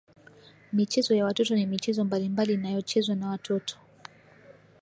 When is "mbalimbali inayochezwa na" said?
2.05-3.29